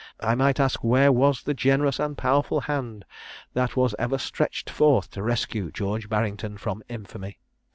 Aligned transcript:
I 0.19 0.33
might 0.33 0.59
ask, 0.59 0.83
where 0.83 1.11
was 1.11 1.43
the 1.43 1.53
generous 1.53 1.99
and 1.99 2.17
powerful 2.17 2.61
hand 2.61 3.05
that 3.53 3.75
was 3.77 3.93
ever 3.99 4.17
stretched 4.17 4.67
forth 4.67 5.11
to 5.11 5.21
rescue 5.21 5.69
George 5.69 6.09
Barrington 6.09 6.57
from 6.57 6.81
infamy? 6.89 7.37